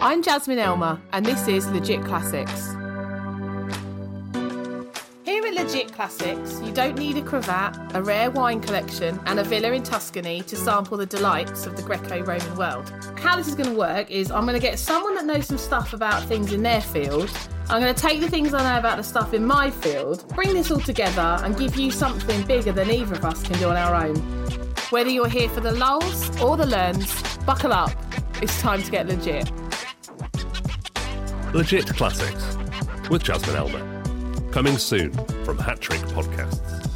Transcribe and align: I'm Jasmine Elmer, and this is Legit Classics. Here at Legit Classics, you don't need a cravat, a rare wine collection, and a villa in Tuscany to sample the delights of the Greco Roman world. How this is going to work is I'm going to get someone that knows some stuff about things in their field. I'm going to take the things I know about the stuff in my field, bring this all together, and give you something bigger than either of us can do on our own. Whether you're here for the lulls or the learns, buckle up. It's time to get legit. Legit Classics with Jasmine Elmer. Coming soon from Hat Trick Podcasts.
I'm 0.00 0.22
Jasmine 0.22 0.60
Elmer, 0.60 1.00
and 1.12 1.26
this 1.26 1.48
is 1.48 1.68
Legit 1.72 2.04
Classics. 2.04 2.68
Here 5.24 5.44
at 5.44 5.54
Legit 5.54 5.92
Classics, 5.92 6.60
you 6.62 6.70
don't 6.72 6.96
need 6.96 7.16
a 7.16 7.22
cravat, 7.22 7.76
a 7.96 8.02
rare 8.02 8.30
wine 8.30 8.60
collection, 8.60 9.18
and 9.26 9.40
a 9.40 9.42
villa 9.42 9.72
in 9.72 9.82
Tuscany 9.82 10.42
to 10.42 10.54
sample 10.54 10.96
the 10.98 11.04
delights 11.04 11.66
of 11.66 11.74
the 11.74 11.82
Greco 11.82 12.22
Roman 12.22 12.54
world. 12.54 12.92
How 13.18 13.34
this 13.34 13.48
is 13.48 13.56
going 13.56 13.70
to 13.70 13.76
work 13.76 14.08
is 14.08 14.30
I'm 14.30 14.44
going 14.44 14.54
to 14.54 14.64
get 14.64 14.78
someone 14.78 15.16
that 15.16 15.26
knows 15.26 15.46
some 15.46 15.58
stuff 15.58 15.92
about 15.92 16.22
things 16.26 16.52
in 16.52 16.62
their 16.62 16.80
field. 16.80 17.28
I'm 17.68 17.82
going 17.82 17.92
to 17.92 18.00
take 18.00 18.20
the 18.20 18.30
things 18.30 18.54
I 18.54 18.62
know 18.62 18.78
about 18.78 18.98
the 18.98 19.02
stuff 19.02 19.34
in 19.34 19.44
my 19.44 19.68
field, 19.68 20.32
bring 20.32 20.54
this 20.54 20.70
all 20.70 20.78
together, 20.78 21.38
and 21.42 21.58
give 21.58 21.74
you 21.74 21.90
something 21.90 22.46
bigger 22.46 22.70
than 22.70 22.88
either 22.88 23.16
of 23.16 23.24
us 23.24 23.42
can 23.42 23.58
do 23.58 23.68
on 23.68 23.76
our 23.76 23.96
own. 23.96 24.14
Whether 24.90 25.10
you're 25.10 25.28
here 25.28 25.48
for 25.48 25.60
the 25.60 25.72
lulls 25.72 26.40
or 26.40 26.56
the 26.56 26.66
learns, 26.66 27.36
buckle 27.38 27.72
up. 27.72 27.90
It's 28.40 28.60
time 28.60 28.80
to 28.84 28.90
get 28.92 29.08
legit. 29.08 29.50
Legit 31.54 31.86
Classics 31.86 32.58
with 33.08 33.22
Jasmine 33.22 33.56
Elmer. 33.56 34.50
Coming 34.50 34.76
soon 34.76 35.12
from 35.44 35.58
Hat 35.58 35.80
Trick 35.80 36.00
Podcasts. 36.00 36.87